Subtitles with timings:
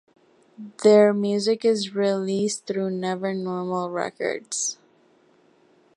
[0.81, 4.79] Their music is released through Never Normal Records.